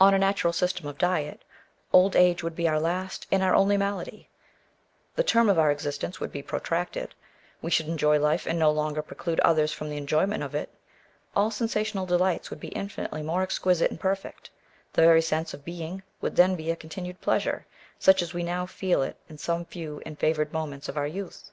[0.00, 1.42] On a natural system of diet,
[1.92, 4.30] old age would be our last and our only malady:
[5.16, 7.14] the term of our existence would be protracted;
[7.60, 10.70] we should enjoy life, and no longer preclude others from the enjoyment of it;
[11.36, 14.48] all sensational delights would be infinitely more exquisite and perfect;
[14.94, 17.66] the very sense of being would then be a continued pleasure,
[17.98, 21.50] such as we now feel it in some few and favoured moments of our youth.